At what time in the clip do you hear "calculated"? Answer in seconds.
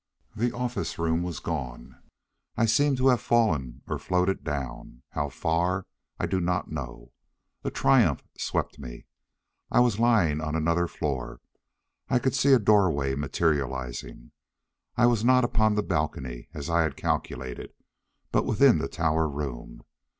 16.97-17.71